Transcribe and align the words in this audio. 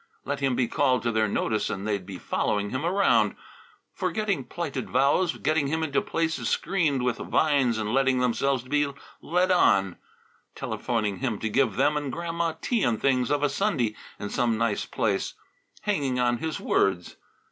Let 0.25 0.39
him 0.39 0.55
be 0.55 0.67
called 0.67 1.03
to 1.03 1.11
their 1.11 1.27
notice 1.27 1.69
and 1.69 1.87
they'd 1.87 2.07
be 2.07 2.17
following 2.17 2.71
him 2.71 2.83
around, 2.83 3.35
forgetting 3.93 4.45
plighted 4.45 4.89
vows, 4.89 5.37
getting 5.37 5.67
him 5.67 5.83
into 5.83 6.01
places 6.01 6.49
screened 6.49 7.03
with 7.03 7.17
vines 7.19 7.77
and 7.77 7.93
letting 7.93 8.17
themselves 8.17 8.63
be 8.63 8.91
led 9.21 9.51
on; 9.51 9.97
telephoning 10.55 11.17
him 11.19 11.37
to 11.37 11.49
give 11.49 11.75
them 11.75 11.97
and 11.97 12.11
Grandma 12.11 12.53
tea 12.59 12.81
and 12.81 12.99
things 12.99 13.29
of 13.29 13.43
a 13.43 13.47
Sunday 13.49 13.95
in 14.19 14.31
some 14.31 14.57
nice 14.57 14.87
place 14.87 15.35
hanging 15.83 16.19
on 16.19 16.39
his 16.39 16.59
words. 16.59 17.17